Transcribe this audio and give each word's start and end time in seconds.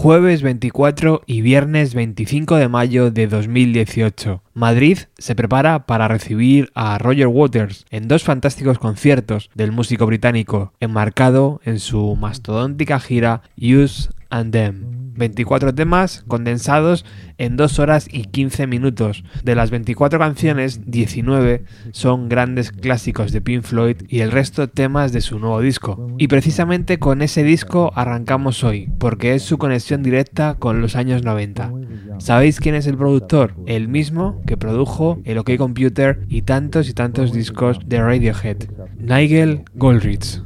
jueves 0.00 0.40
24 0.40 1.20
y 1.26 1.42
viernes 1.42 1.92
25 1.92 2.56
de 2.56 2.68
mayo 2.68 3.10
de 3.10 3.26
2018. 3.26 4.42
Madrid 4.54 4.96
se 5.18 5.34
prepara 5.34 5.84
para 5.84 6.08
recibir 6.08 6.70
a 6.74 6.96
Roger 6.96 7.26
Waters 7.26 7.84
en 7.90 8.08
dos 8.08 8.24
fantásticos 8.24 8.78
conciertos 8.78 9.50
del 9.54 9.72
músico 9.72 10.06
británico, 10.06 10.72
enmarcado 10.80 11.60
en 11.64 11.78
su 11.78 12.16
mastodóntica 12.16 12.98
gira 12.98 13.42
Use 13.58 14.08
and 14.30 14.52
Them. 14.52 15.00
24 15.20 15.74
temas 15.74 16.24
condensados 16.26 17.04
en 17.38 17.56
2 17.56 17.78
horas 17.78 18.08
y 18.10 18.24
15 18.24 18.66
minutos. 18.66 19.22
De 19.44 19.54
las 19.54 19.70
24 19.70 20.18
canciones, 20.18 20.90
19 20.90 21.64
son 21.92 22.28
grandes 22.28 22.72
clásicos 22.72 23.30
de 23.30 23.40
Pink 23.40 23.62
Floyd 23.62 23.96
y 24.08 24.20
el 24.20 24.32
resto 24.32 24.68
temas 24.68 25.12
de 25.12 25.20
su 25.20 25.38
nuevo 25.38 25.60
disco. 25.60 26.08
Y 26.18 26.28
precisamente 26.28 26.98
con 26.98 27.22
ese 27.22 27.44
disco 27.44 27.92
arrancamos 27.94 28.64
hoy, 28.64 28.90
porque 28.98 29.34
es 29.34 29.42
su 29.42 29.58
conexión 29.58 30.02
directa 30.02 30.56
con 30.58 30.80
los 30.80 30.96
años 30.96 31.22
90. 31.22 31.72
¿Sabéis 32.18 32.58
quién 32.58 32.74
es 32.74 32.86
el 32.86 32.96
productor? 32.96 33.54
El 33.66 33.88
mismo 33.88 34.40
que 34.46 34.56
produjo 34.56 35.20
el 35.24 35.38
OK 35.38 35.56
Computer 35.56 36.20
y 36.28 36.42
tantos 36.42 36.88
y 36.88 36.94
tantos 36.94 37.32
discos 37.32 37.78
de 37.86 38.00
Radiohead. 38.00 38.56
Nigel 38.98 39.64
Goldrich. 39.74 40.42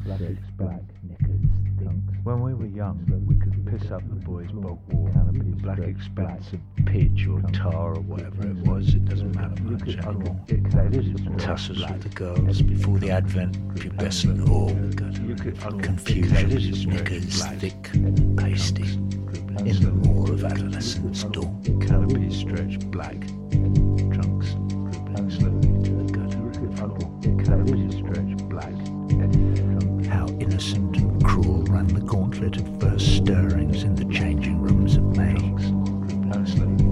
Black 5.64 5.78
expensive 5.80 6.60
pitch 6.86 7.26
or 7.26 7.40
tar 7.52 7.96
or 7.96 8.00
whatever 8.00 8.46
it 8.46 8.56
was. 8.66 8.94
It 8.94 9.04
doesn't 9.04 9.34
matter 9.34 9.62
much 9.62 9.96
anymore. 9.96 10.40
Tussles 11.38 11.80
with 11.90 12.02
the 12.02 12.08
girls 12.10 12.62
before 12.62 12.98
the 12.98 13.10
advent 13.10 13.56
of 13.56 13.62
pubescent 13.74 14.48
all. 14.48 14.70
Confusion, 15.80 16.88
knickers, 16.88 17.44
thick, 17.58 17.90
pasty. 18.36 18.98
In 19.58 19.80
the 19.82 19.92
moor 19.92 20.32
of 20.32 20.44
adolescence 20.44 21.24
dawn. 21.24 21.62
Canopy 21.86 22.30
stretched 22.32 22.90
black. 22.90 23.20
Trunks 24.12 24.54
dribbling 24.54 25.30
slowly 25.30 25.82
to 25.84 25.92
the 25.92 26.04
gutter. 26.12 26.50
Canopy 27.44 27.90
stretched 27.90 28.48
black. 28.48 28.74
How 30.08 30.26
innocent 30.40 30.93
ran 31.84 31.94
the 31.94 32.00
gauntlet 32.00 32.56
of 32.56 32.80
first 32.80 33.16
stirrings 33.16 33.82
in 33.82 33.94
the 33.94 34.04
changing 34.06 34.60
rooms 34.60 34.96
of 34.96 35.04
May. 35.16 36.83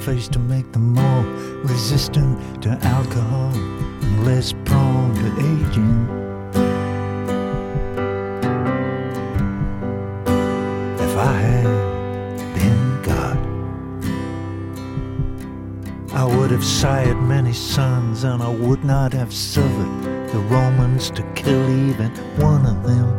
Face 0.00 0.28
to 0.28 0.38
make 0.38 0.72
them 0.72 0.94
more 0.94 1.24
resistant 1.62 2.62
to 2.62 2.70
alcohol 2.82 3.52
and 3.54 4.24
less 4.24 4.54
prone 4.64 5.14
to 5.14 5.26
aging. 5.50 6.08
If 11.06 11.16
I 11.18 11.32
had 11.32 12.54
been 12.54 13.02
God, 13.02 13.38
I 16.14 16.24
would 16.24 16.50
have 16.50 16.64
sired 16.64 17.20
many 17.20 17.52
sons, 17.52 18.24
and 18.24 18.42
I 18.42 18.48
would 18.48 18.82
not 18.84 19.12
have 19.12 19.34
suffered 19.34 20.28
the 20.32 20.40
Romans 20.48 21.10
to 21.10 21.22
kill 21.34 21.68
even 21.88 22.10
one 22.38 22.64
of 22.64 22.82
them. 22.84 23.09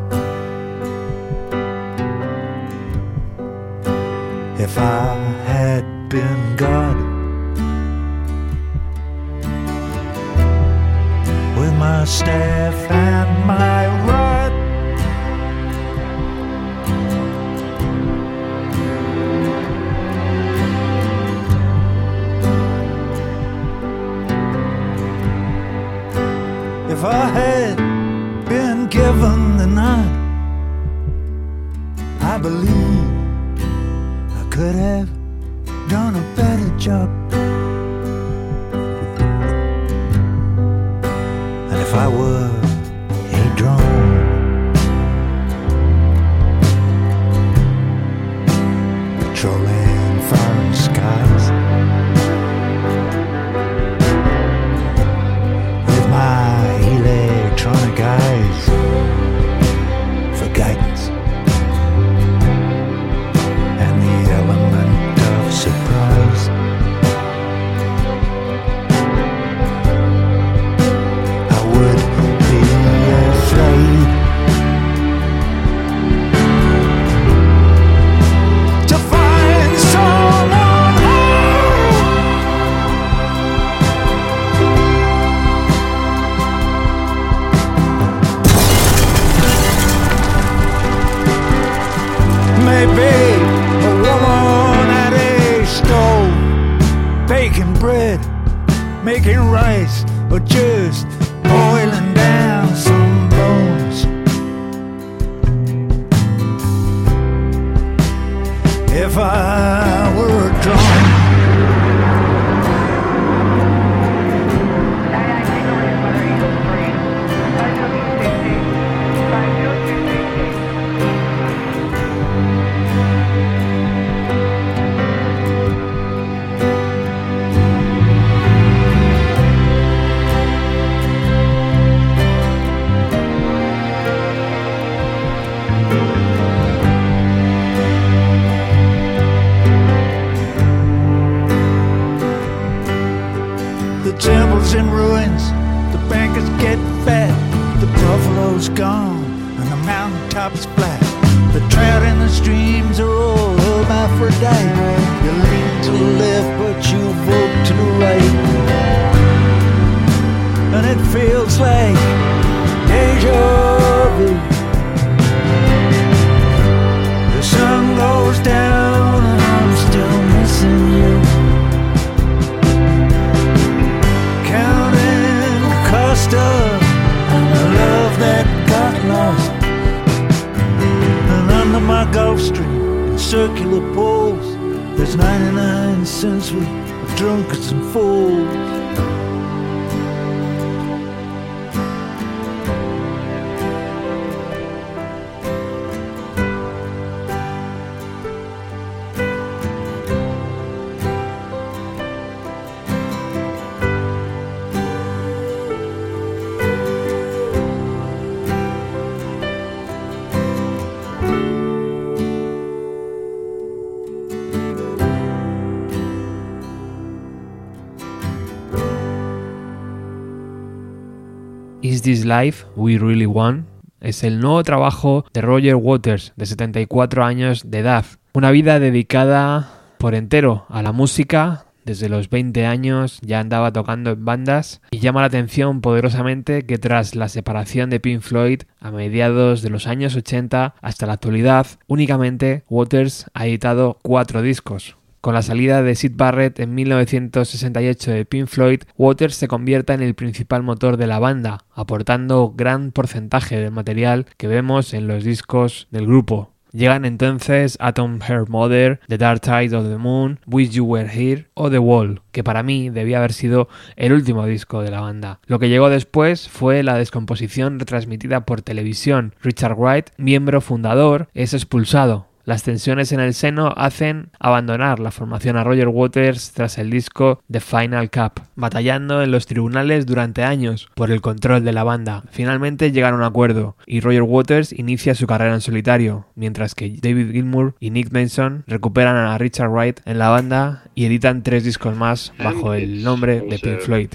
Is 222.01 222.05
This 222.05 222.25
Life 222.25 222.65
We 222.75 222.97
Really 222.97 223.27
Want? 223.27 223.67
Es 223.99 224.23
el 224.23 224.39
nuevo 224.39 224.63
trabajo 224.63 225.23
de 225.33 225.41
Roger 225.41 225.75
Waters, 225.75 226.33
de 226.35 226.47
74 226.47 227.23
años 227.23 227.69
de 227.69 227.77
edad. 227.77 228.05
Una 228.33 228.49
vida 228.49 228.79
dedicada 228.79 229.69
por 229.99 230.15
entero 230.15 230.65
a 230.69 230.81
la 230.81 230.93
música. 230.93 231.65
Desde 231.85 232.09
los 232.09 232.29
20 232.31 232.65
años 232.65 233.19
ya 233.21 233.39
andaba 233.39 233.71
tocando 233.71 234.09
en 234.11 234.25
bandas 234.25 234.81
y 234.89 234.97
llama 234.97 235.21
la 235.21 235.27
atención 235.27 235.81
poderosamente 235.81 236.65
que 236.65 236.79
tras 236.79 237.15
la 237.15 237.29
separación 237.29 237.91
de 237.91 237.99
Pink 237.99 238.21
Floyd 238.21 238.63
a 238.79 238.89
mediados 238.89 239.61
de 239.61 239.69
los 239.69 239.85
años 239.85 240.15
80 240.15 240.73
hasta 240.81 241.05
la 241.05 241.13
actualidad, 241.13 241.67
únicamente 241.85 242.63
Waters 242.67 243.27
ha 243.35 243.45
editado 243.45 243.99
cuatro 244.01 244.41
discos, 244.41 244.95
con 245.21 245.35
la 245.35 245.43
salida 245.43 245.83
de 245.83 245.95
Sid 245.95 246.13
Barrett 246.15 246.59
en 246.59 246.73
1968 246.73 248.11
de 248.11 248.25
Pink 248.25 248.47
Floyd, 248.47 248.81
Waters 248.97 249.35
se 249.35 249.47
convierte 249.47 249.93
en 249.93 250.01
el 250.01 250.15
principal 250.15 250.63
motor 250.63 250.97
de 250.97 251.07
la 251.07 251.19
banda, 251.19 251.65
aportando 251.73 252.53
gran 252.55 252.91
porcentaje 252.91 253.57
del 253.57 253.71
material 253.71 254.25
que 254.37 254.47
vemos 254.47 254.93
en 254.93 255.07
los 255.07 255.23
discos 255.23 255.87
del 255.91 256.07
grupo. 256.07 256.51
Llegan 256.73 257.03
entonces 257.03 257.77
Atom 257.81 258.21
Heart 258.21 258.47
Mother, 258.47 259.01
The 259.09 259.17
Dark 259.17 259.41
Tide 259.41 259.75
of 259.75 259.89
the 259.89 259.97
Moon, 259.97 260.39
Wish 260.47 260.69
You 260.69 260.85
Were 260.85 261.09
Here 261.11 261.47
o 261.53 261.69
The 261.69 261.79
Wall, 261.79 262.21
que 262.31 262.45
para 262.45 262.63
mí 262.63 262.89
debía 262.89 263.17
haber 263.17 263.33
sido 263.33 263.67
el 263.97 264.13
último 264.13 264.45
disco 264.45 264.81
de 264.81 264.89
la 264.89 265.01
banda. 265.01 265.41
Lo 265.47 265.59
que 265.59 265.67
llegó 265.67 265.89
después 265.89 266.47
fue 266.47 266.81
la 266.81 266.97
descomposición 266.97 267.77
retransmitida 267.77 268.45
por 268.45 268.61
televisión. 268.61 269.35
Richard 269.41 269.75
Wright, 269.77 270.11
miembro 270.17 270.61
fundador, 270.61 271.27
es 271.33 271.53
expulsado, 271.53 272.27
las 272.51 272.63
tensiones 272.63 273.13
en 273.13 273.21
el 273.21 273.33
seno 273.33 273.73
hacen 273.77 274.27
abandonar 274.37 274.99
la 274.99 275.11
formación 275.11 275.55
a 275.55 275.63
Roger 275.63 275.87
Waters 275.87 276.51
tras 276.51 276.77
el 276.79 276.89
disco 276.89 277.41
The 277.49 277.61
Final 277.61 278.11
Cup, 278.11 278.41
batallando 278.57 279.23
en 279.23 279.31
los 279.31 279.45
tribunales 279.45 280.05
durante 280.05 280.43
años 280.43 280.89
por 280.93 281.11
el 281.11 281.21
control 281.21 281.63
de 281.63 281.71
la 281.71 281.85
banda. 281.85 282.23
Finalmente 282.29 282.91
llegan 282.91 283.13
a 283.13 283.17
un 283.17 283.23
acuerdo 283.23 283.77
y 283.85 284.01
Roger 284.01 284.23
Waters 284.23 284.73
inicia 284.73 285.15
su 285.15 285.27
carrera 285.27 285.53
en 285.53 285.61
solitario, 285.61 286.25
mientras 286.35 286.75
que 286.75 286.89
David 287.01 287.31
Gilmour 287.31 287.75
y 287.79 287.91
Nick 287.91 288.11
Mason 288.11 288.65
recuperan 288.67 289.15
a 289.15 289.37
Richard 289.37 289.69
Wright 289.69 290.01
en 290.03 290.19
la 290.19 290.27
banda 290.27 290.83
y 290.93 291.05
editan 291.05 291.43
tres 291.43 291.63
discos 291.63 291.95
más 291.95 292.33
bajo 292.37 292.73
el 292.73 293.01
nombre 293.01 293.39
de 293.39 293.59
Pink 293.59 293.79
Floyd. 293.79 294.09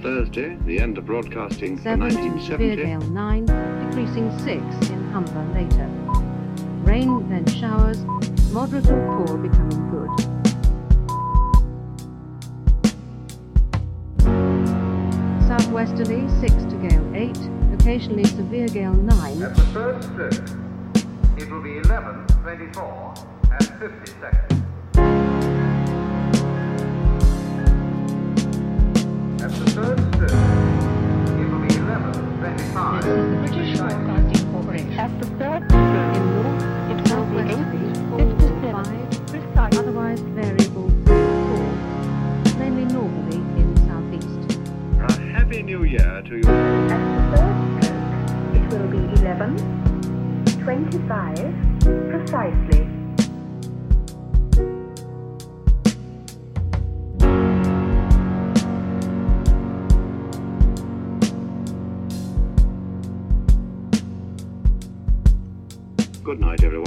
The 0.00 0.08
end 0.08 0.16
of 0.16 0.26
broadcasting 0.26 0.46
for 0.46 0.54
Thursday, 0.54 0.56
the 0.64 0.80
end 0.80 0.98
of 0.98 1.06
broadcasting 1.06 1.76
for 1.76 1.82
7 1.82 2.02
in 2.02 2.14
1970. 2.14 2.76
Gale 2.76 3.00
9, 3.00 3.46
decreasing 3.90 4.30
6 4.38 4.90
in 4.90 5.10
Humber 5.10 5.44
later. 5.54 5.86
Rain, 6.84 7.28
then 7.28 7.46
showers, 7.46 7.98
moderate 8.52 8.88
or 8.88 9.26
poor 9.26 9.36
becoming 9.38 9.90
good. 9.90 10.10
Southwesterly 15.48 16.28
6 16.40 16.54
to 16.54 16.76
Gale 16.88 17.14
8, 17.14 17.36
occasionally 17.80 18.24
severe 18.24 18.68
Gale 18.68 18.92
9, 18.92 19.42
At 19.42 19.56
the 19.56 19.62
third 19.66 20.04
stroke, 20.04 20.34
it 21.38 21.50
will 21.50 21.62
be 21.62 21.78
11, 21.78 22.26
24, 22.42 23.14
and 23.50 23.68
50 23.80 24.12
seconds. 24.20 24.57
Third 29.78 29.98
stroke, 30.14 30.32
it 31.38 31.46
will 31.50 31.60
be 31.60 31.74
11, 31.76 32.12
25. 32.38 33.04
This 33.04 33.12
is 33.14 33.30
the 33.30 33.36
British 33.38 33.78
Broadcasting 33.78 34.52
Corporation. 34.52 34.92
At 34.98 35.12
the 35.20 35.26
third 35.38 35.62
it 35.62 36.22
will 36.34 36.52
be 36.88 36.94
southwesterly 37.08 37.88
4 38.10 38.18
8, 38.18 38.24
to 38.28 38.34
57, 38.38 38.84
5, 38.84 39.26
precise. 39.28 39.74
otherwise 39.78 40.20
variable 40.20 40.88
3 41.06 41.14
4, 41.14 42.58
mainly 42.58 42.86
northerly 42.92 43.40
in 43.60 43.68
southeast. 43.86 44.58
A 44.98 45.12
happy 45.30 45.62
new 45.62 45.84
year 45.84 46.22
to 46.26 46.34
you. 46.36 46.48
At 46.48 47.02
the 47.14 47.22
third 47.36 47.56
it 48.56 48.64
will 48.72 48.88
be 48.88 49.02
11, 49.20 49.56
25, 50.58 51.54
precisely. 52.10 52.77
Good 66.28 66.40
night, 66.40 66.62
everyone. 66.62 66.77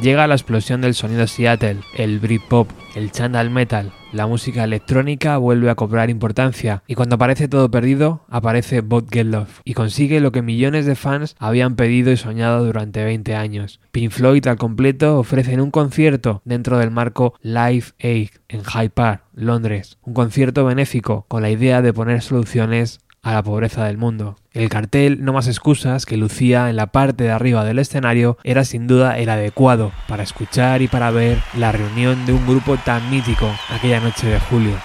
Llega 0.00 0.28
la 0.28 0.34
explosión 0.34 0.80
del 0.80 0.94
sonido 0.94 1.26
Seattle, 1.26 1.80
el 1.96 2.20
Britpop, 2.20 2.70
el 2.94 3.10
Chandal 3.10 3.50
Metal, 3.50 3.92
la 4.12 4.26
música 4.26 4.64
electrónica 4.64 5.36
vuelve 5.36 5.68
a 5.68 5.74
cobrar 5.74 6.08
importancia 6.08 6.82
y 6.86 6.94
cuando 6.94 7.18
parece 7.18 7.46
todo 7.46 7.70
perdido, 7.70 8.24
aparece 8.30 8.80
Bob 8.80 9.10
Geldof 9.10 9.60
y 9.64 9.74
consigue 9.74 10.20
lo 10.20 10.32
que 10.32 10.40
millones 10.40 10.86
de 10.86 10.94
fans 10.94 11.36
habían 11.38 11.76
pedido 11.76 12.10
y 12.10 12.16
soñado 12.16 12.64
durante 12.64 13.04
20 13.04 13.34
años. 13.34 13.80
Pink 13.90 14.10
Floyd 14.10 14.46
al 14.46 14.56
completo 14.56 15.18
ofrecen 15.18 15.60
un 15.60 15.70
concierto 15.70 16.42
dentro 16.44 16.78
del 16.78 16.90
marco 16.90 17.34
Live 17.42 17.86
Aid 17.98 18.30
en 18.48 18.62
Hyde 18.62 18.90
Park, 18.90 19.24
Londres, 19.34 19.98
un 20.02 20.14
concierto 20.14 20.64
benéfico 20.64 21.26
con 21.28 21.42
la 21.42 21.50
idea 21.50 21.82
de 21.82 21.92
poner 21.92 22.22
soluciones 22.22 23.00
a 23.28 23.34
la 23.34 23.42
pobreza 23.42 23.84
del 23.84 23.98
mundo. 23.98 24.36
El 24.54 24.70
cartel 24.70 25.22
No 25.22 25.34
más 25.34 25.48
excusas 25.48 26.06
que 26.06 26.16
lucía 26.16 26.70
en 26.70 26.76
la 26.76 26.86
parte 26.86 27.24
de 27.24 27.30
arriba 27.30 27.62
del 27.62 27.78
escenario 27.78 28.38
era 28.42 28.64
sin 28.64 28.86
duda 28.86 29.18
el 29.18 29.28
adecuado 29.28 29.92
para 30.08 30.22
escuchar 30.22 30.80
y 30.80 30.88
para 30.88 31.10
ver 31.10 31.38
la 31.54 31.70
reunión 31.70 32.24
de 32.24 32.32
un 32.32 32.46
grupo 32.46 32.78
tan 32.78 33.10
mítico 33.10 33.46
aquella 33.68 34.00
noche 34.00 34.28
de 34.28 34.40
julio. 34.40 34.76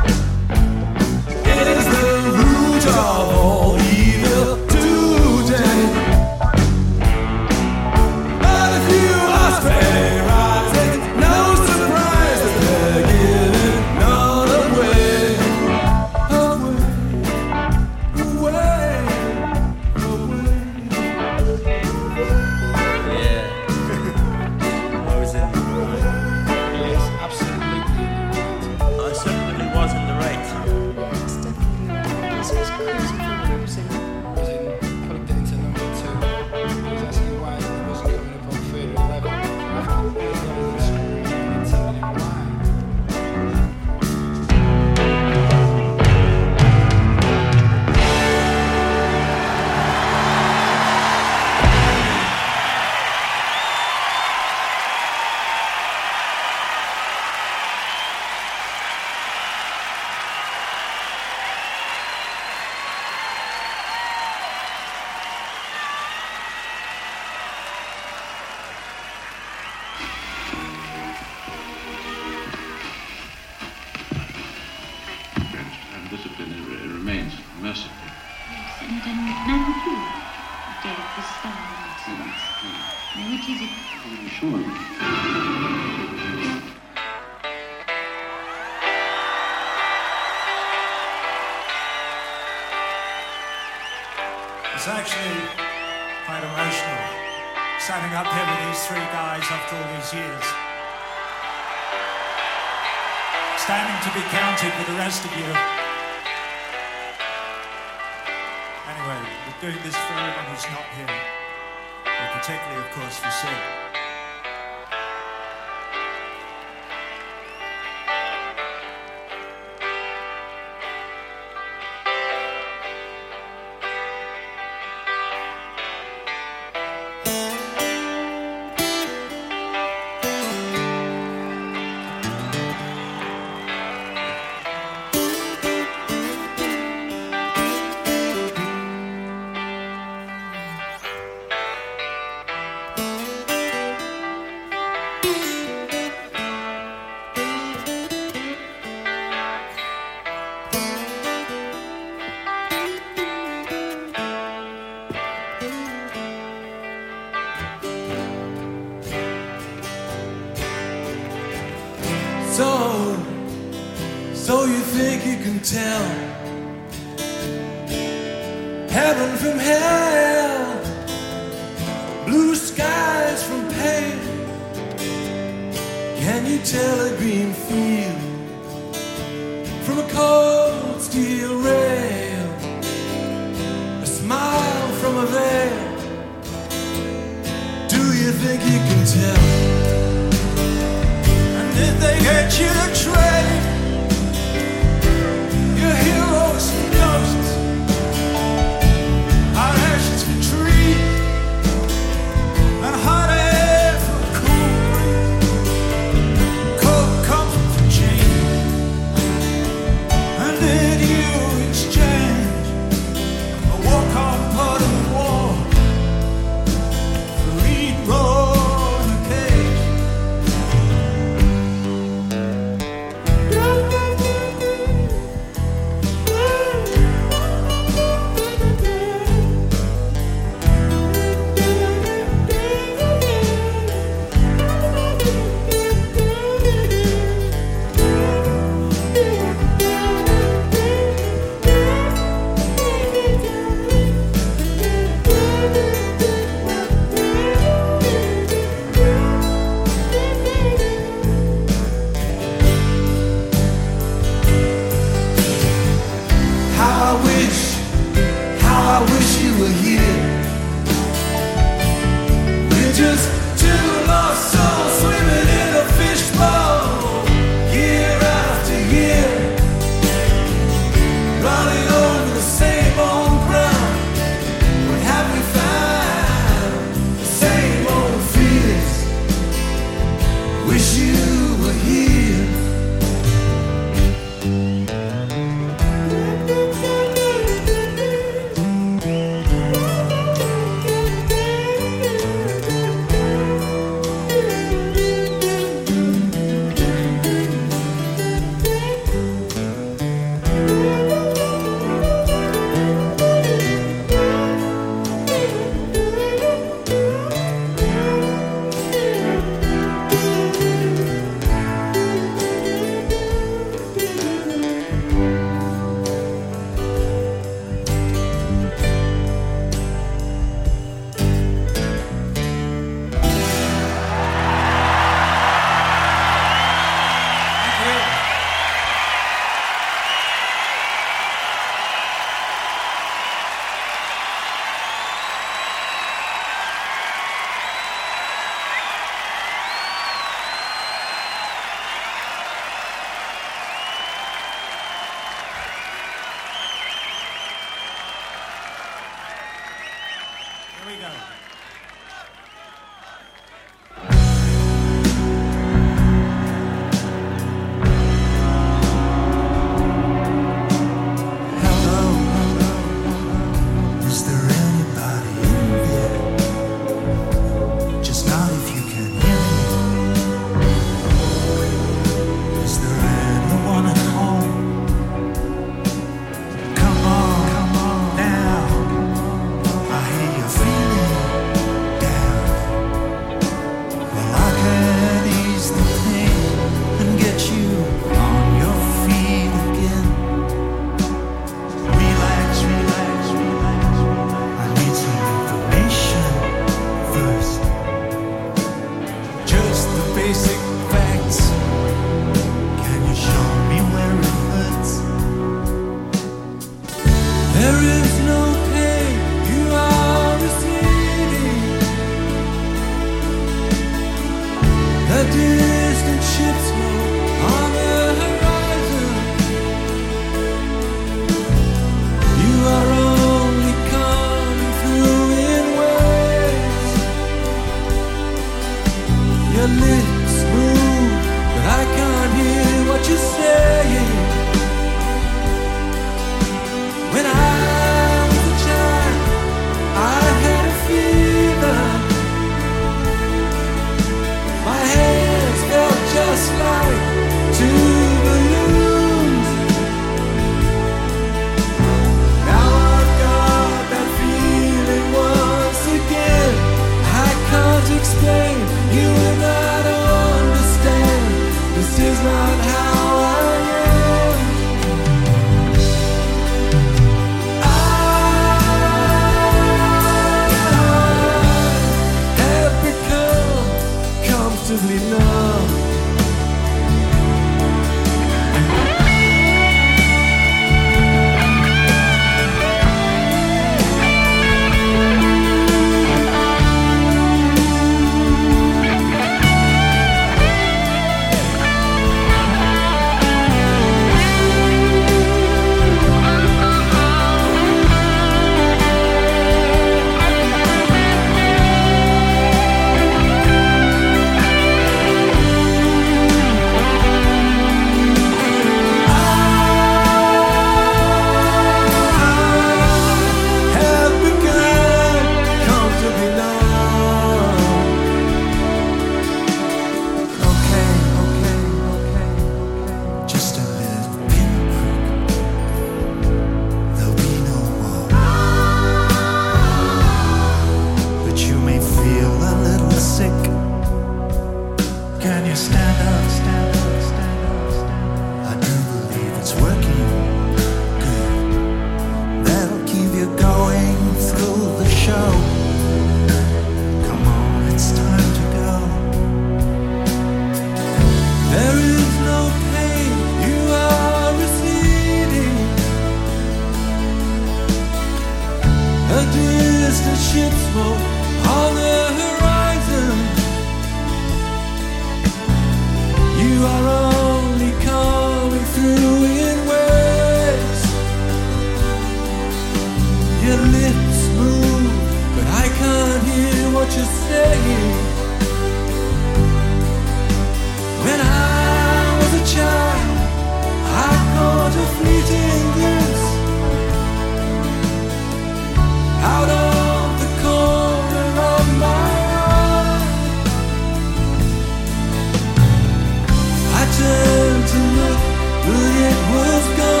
Was 599.33 599.67
gone. 599.77 600.00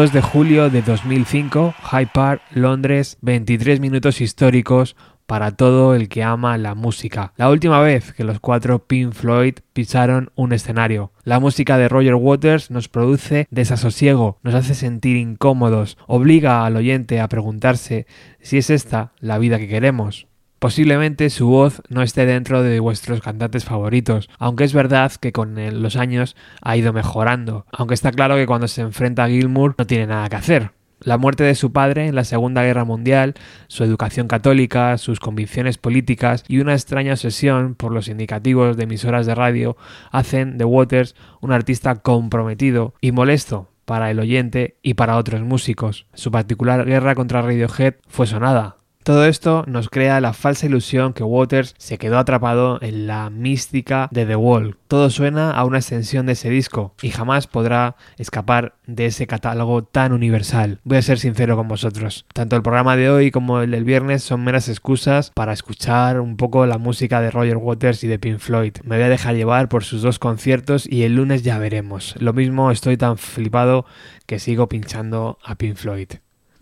...2 0.00 0.12
de 0.12 0.22
julio 0.22 0.70
de 0.70 0.80
2005, 0.80 1.74
Hyde 1.90 2.10
Park, 2.14 2.40
Londres, 2.54 3.18
23 3.20 3.80
minutos 3.80 4.22
históricos 4.22 4.96
para 5.26 5.50
todo 5.50 5.94
el 5.94 6.08
que 6.08 6.22
ama 6.22 6.56
la 6.56 6.74
música. 6.74 7.34
La 7.36 7.50
última 7.50 7.80
vez 7.80 8.14
que 8.14 8.24
los 8.24 8.40
cuatro 8.40 8.86
Pink 8.86 9.12
Floyd 9.12 9.56
pisaron 9.74 10.30
un 10.36 10.54
escenario. 10.54 11.12
La 11.22 11.38
música 11.38 11.76
de 11.76 11.90
Roger 11.90 12.14
Waters 12.14 12.70
nos 12.70 12.88
produce 12.88 13.46
desasosiego, 13.50 14.38
nos 14.42 14.54
hace 14.54 14.74
sentir 14.74 15.18
incómodos, 15.18 15.98
obliga 16.06 16.64
al 16.64 16.76
oyente 16.76 17.20
a 17.20 17.28
preguntarse 17.28 18.06
si 18.40 18.56
es 18.56 18.70
esta 18.70 19.12
la 19.20 19.36
vida 19.36 19.58
que 19.58 19.68
queremos. 19.68 20.29
Posiblemente 20.60 21.30
su 21.30 21.48
voz 21.48 21.80
no 21.88 22.02
esté 22.02 22.26
dentro 22.26 22.62
de 22.62 22.80
vuestros 22.80 23.22
cantantes 23.22 23.64
favoritos, 23.64 24.28
aunque 24.38 24.64
es 24.64 24.74
verdad 24.74 25.10
que 25.18 25.32
con 25.32 25.56
los 25.82 25.96
años 25.96 26.36
ha 26.60 26.76
ido 26.76 26.92
mejorando, 26.92 27.64
aunque 27.72 27.94
está 27.94 28.12
claro 28.12 28.36
que 28.36 28.44
cuando 28.44 28.68
se 28.68 28.82
enfrenta 28.82 29.24
a 29.24 29.28
Gilmour 29.28 29.74
no 29.78 29.86
tiene 29.86 30.06
nada 30.06 30.28
que 30.28 30.36
hacer. 30.36 30.72
La 31.00 31.16
muerte 31.16 31.44
de 31.44 31.54
su 31.54 31.72
padre 31.72 32.08
en 32.08 32.14
la 32.14 32.24
Segunda 32.24 32.62
Guerra 32.62 32.84
Mundial, 32.84 33.36
su 33.68 33.84
educación 33.84 34.28
católica, 34.28 34.98
sus 34.98 35.18
convicciones 35.18 35.78
políticas 35.78 36.44
y 36.46 36.58
una 36.58 36.74
extraña 36.74 37.12
obsesión 37.12 37.74
por 37.74 37.90
los 37.90 38.08
indicativos 38.08 38.76
de 38.76 38.82
emisoras 38.82 39.24
de 39.24 39.34
radio 39.34 39.78
hacen 40.12 40.58
de 40.58 40.66
Waters 40.66 41.14
un 41.40 41.52
artista 41.52 41.94
comprometido 41.94 42.92
y 43.00 43.12
molesto 43.12 43.70
para 43.86 44.10
el 44.10 44.20
oyente 44.20 44.76
y 44.82 44.92
para 44.92 45.16
otros 45.16 45.40
músicos. 45.40 46.06
Su 46.12 46.30
particular 46.30 46.84
guerra 46.84 47.14
contra 47.14 47.40
Radiohead 47.40 47.94
fue 48.06 48.26
sonada, 48.26 48.76
todo 49.02 49.24
esto 49.24 49.64
nos 49.66 49.88
crea 49.88 50.20
la 50.20 50.32
falsa 50.32 50.66
ilusión 50.66 51.12
que 51.12 51.22
Waters 51.22 51.74
se 51.78 51.98
quedó 51.98 52.18
atrapado 52.18 52.78
en 52.82 53.06
la 53.06 53.30
mística 53.30 54.08
de 54.10 54.26
The 54.26 54.36
Wall. 54.36 54.76
Todo 54.88 55.08
suena 55.08 55.52
a 55.52 55.64
una 55.64 55.78
extensión 55.78 56.26
de 56.26 56.32
ese 56.32 56.50
disco 56.50 56.94
y 57.00 57.10
jamás 57.10 57.46
podrá 57.46 57.96
escapar 58.18 58.74
de 58.86 59.06
ese 59.06 59.26
catálogo 59.26 59.84
tan 59.84 60.12
universal. 60.12 60.80
Voy 60.84 60.98
a 60.98 61.02
ser 61.02 61.18
sincero 61.18 61.56
con 61.56 61.68
vosotros. 61.68 62.26
Tanto 62.34 62.56
el 62.56 62.62
programa 62.62 62.96
de 62.96 63.10
hoy 63.10 63.30
como 63.30 63.60
el 63.60 63.70
del 63.70 63.84
viernes 63.84 64.22
son 64.22 64.44
meras 64.44 64.68
excusas 64.68 65.30
para 65.30 65.52
escuchar 65.52 66.20
un 66.20 66.36
poco 66.36 66.66
la 66.66 66.78
música 66.78 67.20
de 67.20 67.30
Roger 67.30 67.56
Waters 67.56 68.04
y 68.04 68.08
de 68.08 68.18
Pink 68.18 68.38
Floyd. 68.38 68.74
Me 68.84 68.96
voy 68.96 69.04
a 69.04 69.08
dejar 69.08 69.34
llevar 69.34 69.68
por 69.68 69.84
sus 69.84 70.02
dos 70.02 70.18
conciertos 70.18 70.86
y 70.86 71.04
el 71.04 71.16
lunes 71.16 71.42
ya 71.42 71.58
veremos. 71.58 72.14
Lo 72.18 72.32
mismo 72.32 72.70
estoy 72.70 72.96
tan 72.96 73.16
flipado 73.16 73.86
que 74.26 74.38
sigo 74.38 74.68
pinchando 74.68 75.38
a 75.42 75.54
Pink 75.54 75.76
Floyd. 75.76 76.10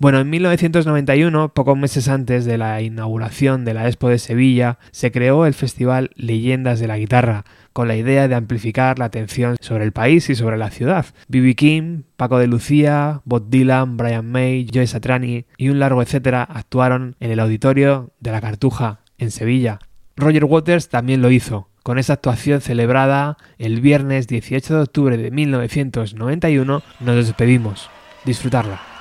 Bueno, 0.01 0.21
en 0.21 0.31
1991, 0.31 1.53
pocos 1.55 1.77
meses 1.77 2.07
antes 2.07 2.45
de 2.45 2.57
la 2.57 2.81
inauguración 2.83 3.65
de 3.65 3.75
la 3.75 3.89
Expo 3.89 4.09
de 4.09 4.21
Sevilla, 4.21 4.79
se 4.93 5.11
creó 5.11 5.45
el 5.45 5.55
festival 5.55 6.13
Leyendas 6.15 6.79
de 6.79 6.87
la 6.87 6.99
Guitarra, 6.99 7.45
con 7.73 7.89
la 7.89 7.97
idea 7.97 8.29
de 8.29 8.37
amplificar 8.37 9.01
la 9.01 9.07
atención 9.07 9.57
sobre 9.61 9.83
el 9.83 9.91
país 9.91 10.31
y 10.31 10.37
sobre 10.37 10.57
la 10.57 10.71
ciudad. 10.71 11.07
B.B. 11.27 11.57
King, 11.57 12.03
Paco 12.17 12.39
de 12.39 12.47
Lucía, 12.47 13.23
Bob 13.25 13.51
Dylan, 13.51 13.97
Brian 13.97 14.31
May, 14.31 14.69
Joe 14.73 14.87
Satriani 14.87 15.47
y 15.57 15.69
un 15.69 15.81
largo 15.81 16.01
etcétera 16.01 16.45
actuaron 16.45 17.17
en 17.19 17.33
el 17.33 17.41
auditorio 17.41 18.13
de 18.21 18.31
la 18.31 18.41
Cartuja, 18.41 19.01
en 19.19 19.33
Sevilla. 19.33 19.81
Roger 20.15 20.45
Waters 20.45 20.91
también 20.91 21.23
lo 21.23 21.33
hizo, 21.33 21.71
con 21.83 21.99
esa 21.99 22.13
actuación 22.13 22.61
celebrada 22.61 23.37
el 23.59 23.81
viernes 23.81 24.29
18 24.29 24.75
de 24.77 24.81
octubre 24.81 25.17
de 25.17 25.33
1991, 25.33 26.83
nos 27.01 27.17
despedimos. 27.17 27.91
Disfrutarla. 28.25 28.98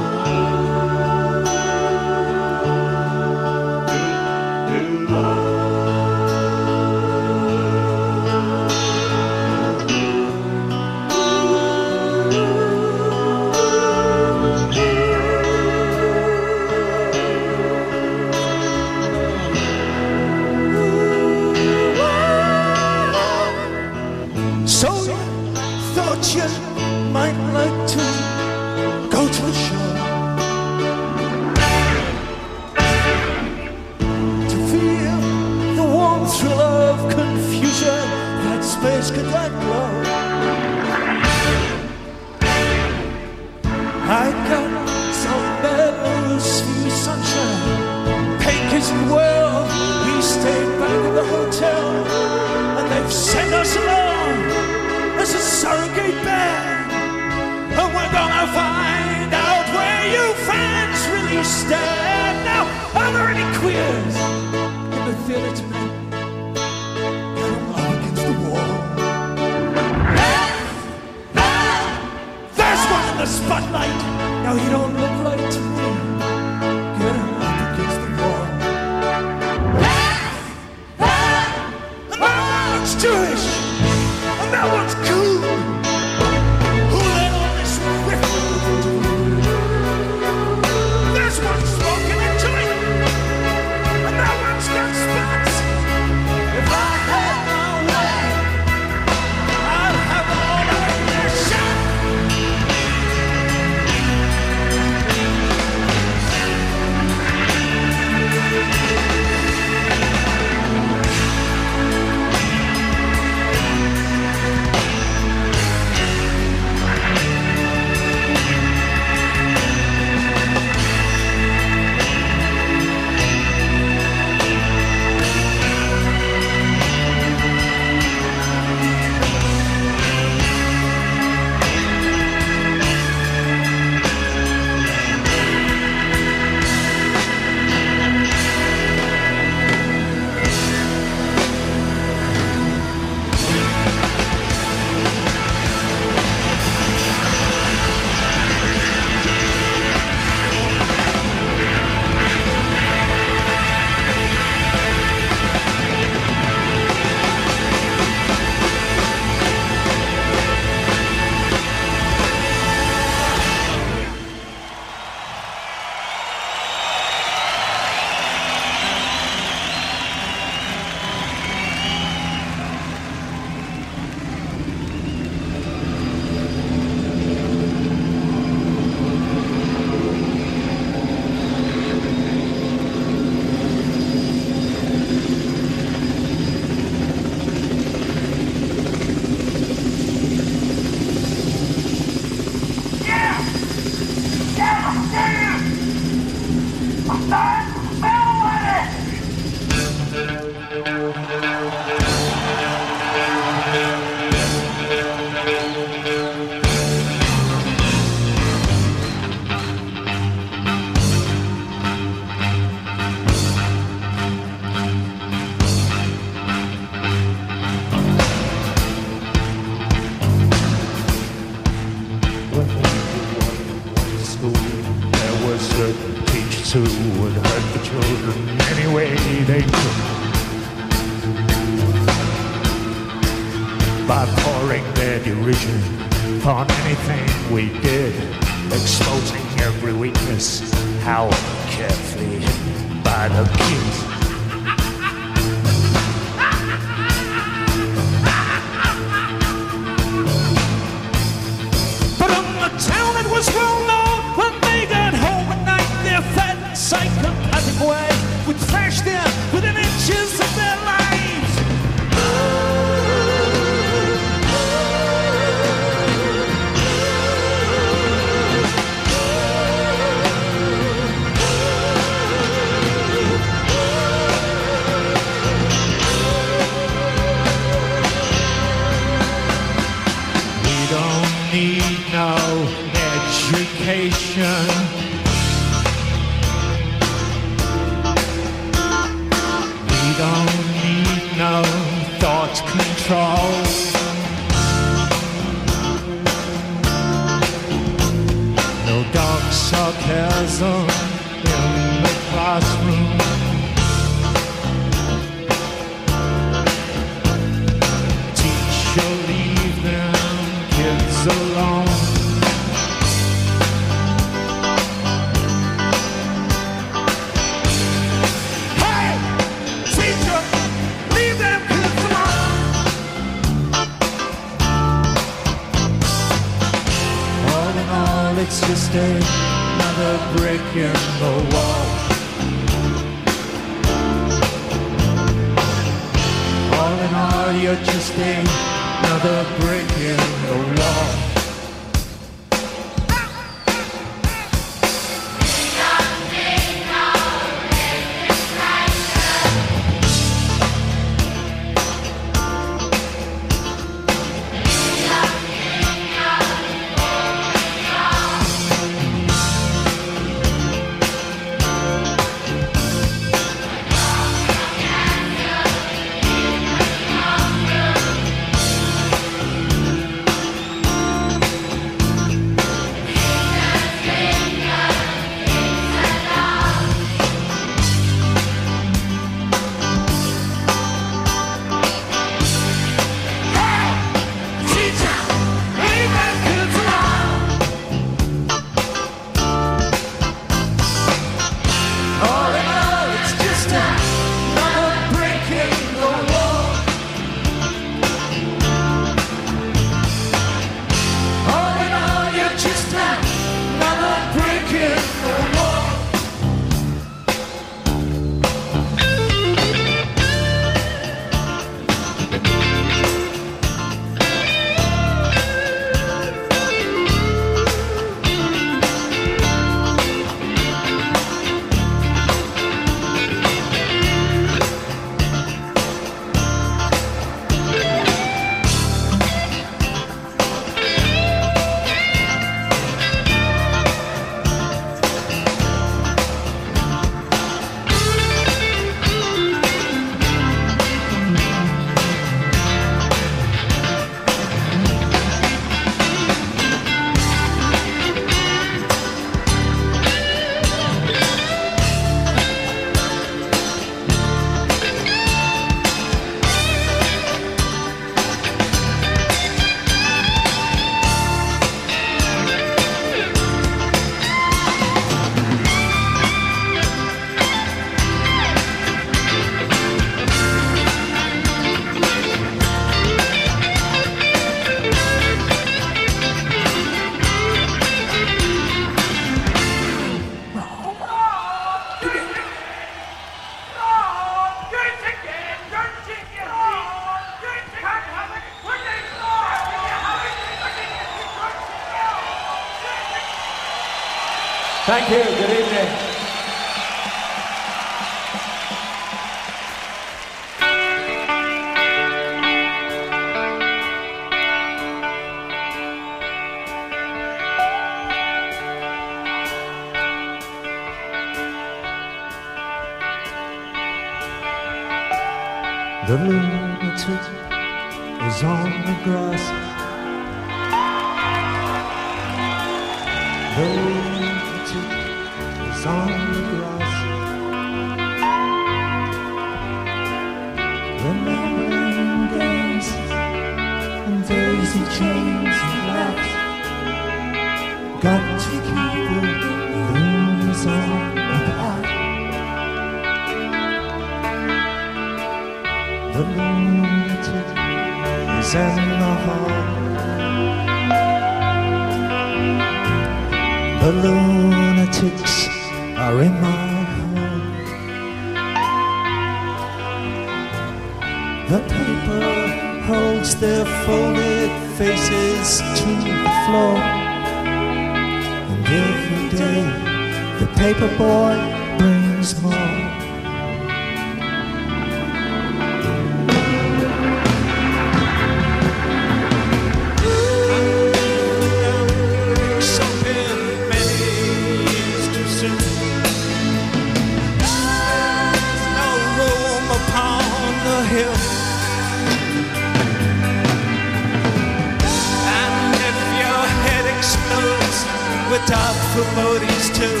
for 598.96 599.04
boaties 599.20 599.66
too. 599.78 600.00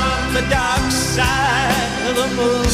On 0.00 0.32
the 0.32 0.44
dark 0.48 0.90
side 0.90 2.02
of 2.08 2.14
the 2.20 2.28
moon. 2.38 2.68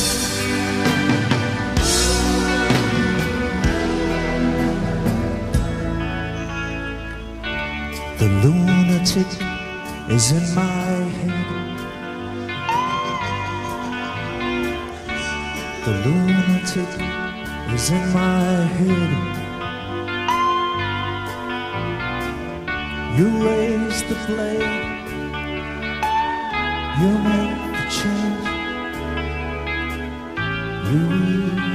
The 8.20 8.28
lunatic 8.45 9.30
is 10.09 10.30
in 10.30 10.45
my 10.55 10.91
head. 11.18 11.47
The 15.84 15.95
lunatic 16.05 16.93
is 17.74 17.91
in 17.91 18.05
my 18.12 18.62
head. 18.78 19.36
You 23.17 23.29
raise 23.47 24.03
the 24.05 24.14
flame. 24.27 24.87
you 26.99 27.09
make 27.19 27.61
the 27.77 27.85
change, 27.99 28.47
you 30.91 31.03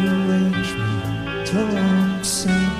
rearrange 0.01 0.71
me 0.81 1.45
till 1.45 1.77
I'm 1.77 2.23
sane. 2.23 2.77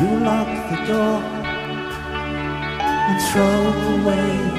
You 0.00 0.10
lock 0.24 0.50
the 0.70 0.78
door 0.86 1.22
and 3.08 3.18
throw 3.28 3.60
away 3.94 4.49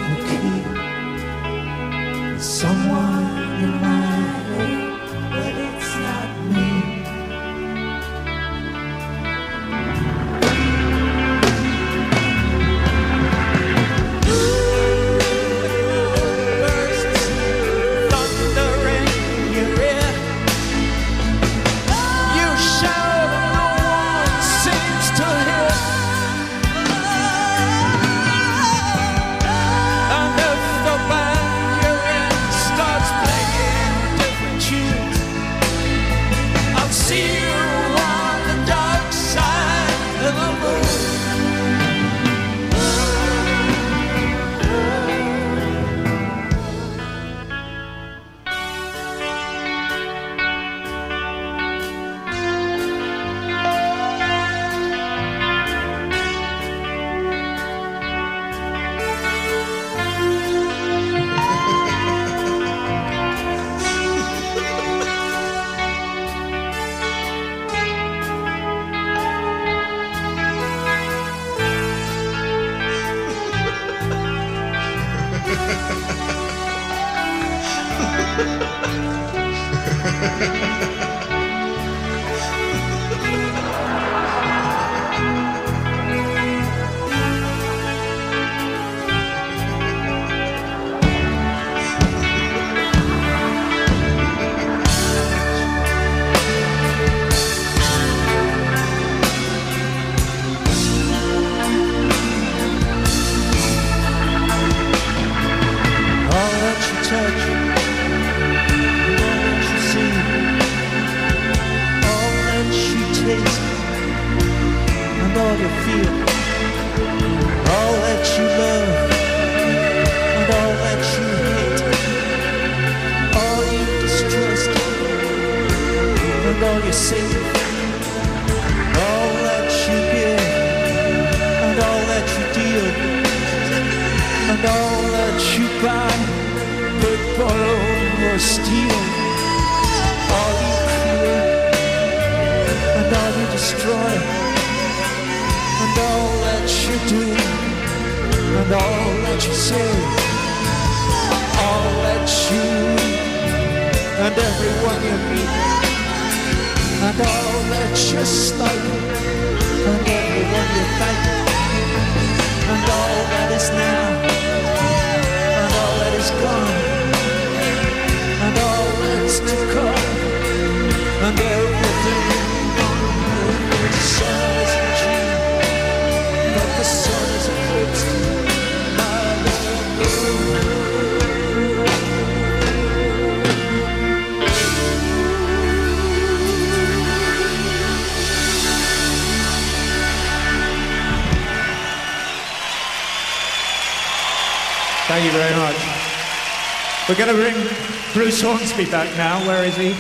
going 197.26 197.36
to 197.36 197.54
bring 197.54 197.68
Bruce 198.14 198.42
Hornsby 198.42 198.86
back 198.86 199.16
now. 199.16 199.46
Where 199.46 199.64
is 199.64 199.76
he? 199.76 199.96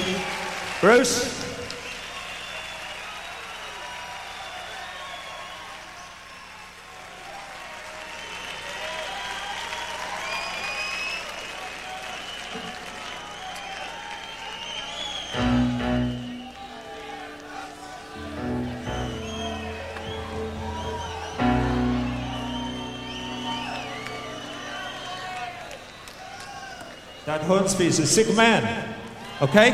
Bruce? 0.79 1.40
Crosby 27.71 27.87
is 27.87 27.99
a 27.99 28.05
sick 28.05 28.35
man. 28.35 28.97
Okay? 29.41 29.71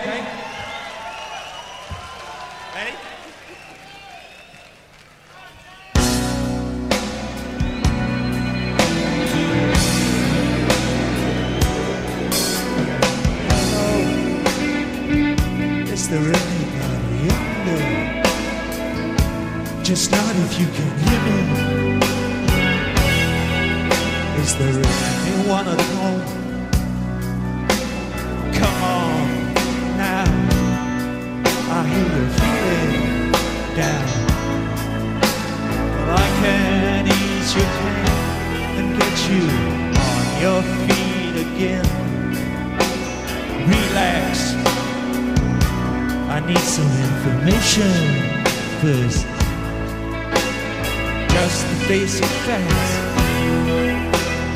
The. 52.45 52.91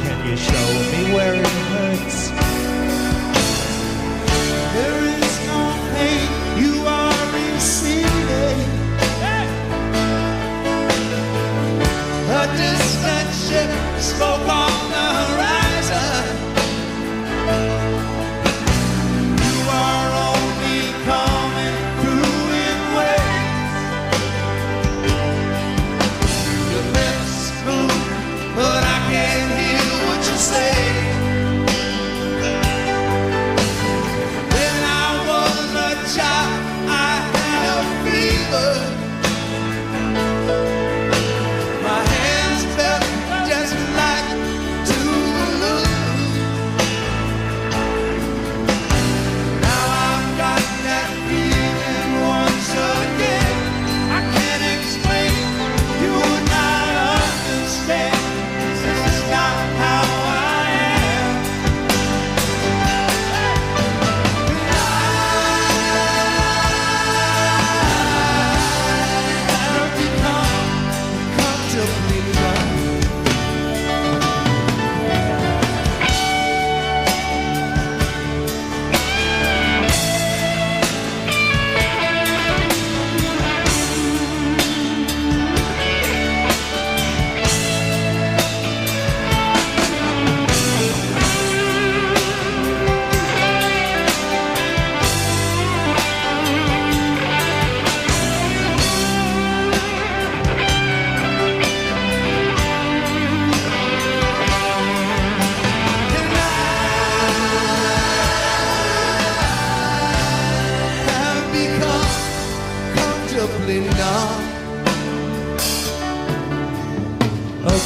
Can 0.04 0.18
you 0.30 0.38
show 0.38 0.68
me 0.92 1.14
where 1.14 1.36
it 1.36 1.48
hurts? 1.72 2.30
There 4.78 5.00
is 5.20 5.34
no 5.48 5.62
pain 5.94 6.30
you 6.64 6.74
are 6.86 7.24
receiving. 7.34 8.60
A 12.42 12.46
distant 12.58 13.30
ship 13.46 13.72
spoke 14.00 14.48
on 14.48 14.72
the 14.92 15.06
horizon. 15.20 15.61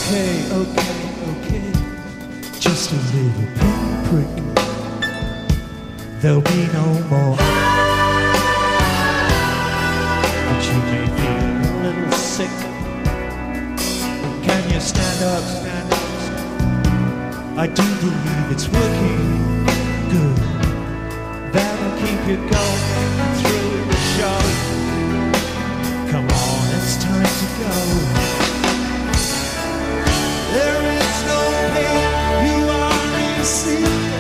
okay, 0.06 0.46
okay, 0.52 0.96
okay. 1.32 1.72
Just 2.60 2.92
a 2.92 2.96
little 2.96 3.48
pinprick. 3.58 4.34
There'll 6.22 6.42
be 6.42 6.68
no 6.74 6.86
more. 7.10 7.38
But 10.46 10.62
you 10.68 10.78
may 10.90 11.06
feel 11.18 11.46
a 11.66 11.84
little 11.84 12.12
sick. 12.12 12.56
Can 14.46 14.62
you 14.72 14.80
stand 14.80 15.24
up, 15.24 15.44
stand 15.44 15.94
up? 15.94 16.00
I 17.58 17.68
do 17.68 17.84
believe 18.02 18.52
it's 18.52 18.68
working 18.70 19.66
good. 20.14 20.38
That'll 21.52 21.96
keep 22.00 22.22
you 22.30 22.38
going 22.38 23.20
through 23.42 23.74
the 23.90 24.00
show. 24.14 24.42
Come 26.12 26.28
on, 26.28 26.66
it's 26.78 26.96
time 27.04 27.26
to 27.26 27.46
go. 27.64 28.45
There 30.56 30.84
is 31.02 31.18
no 31.32 31.42
pain 31.76 32.48
you 32.48 32.70
are 32.70 33.40
receiving. 33.40 34.15